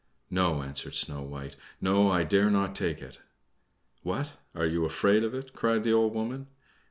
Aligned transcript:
"No," 0.31 0.63
answered 0.63 0.95
Snow 0.95 1.21
White; 1.21 1.55
"no, 1.79 2.09
I 2.09 2.23
dare 2.23 2.49
not 2.49 2.73
take 2.73 3.03
it." 3.03 3.19
"What! 4.01 4.35
are 4.55 4.65
you 4.65 4.83
afraid 4.83 5.23
of 5.23 5.35
it?" 5.35 5.53
cried 5.53 5.83
the 5.83 5.93
old 5.93 6.15
woman. 6.15 6.47